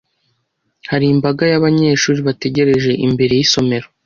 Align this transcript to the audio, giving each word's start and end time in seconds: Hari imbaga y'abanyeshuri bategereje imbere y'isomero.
Hari 0.91 1.05
imbaga 1.13 1.43
y'abanyeshuri 1.51 2.19
bategereje 2.27 2.91
imbere 3.05 3.31
y'isomero. 3.39 3.87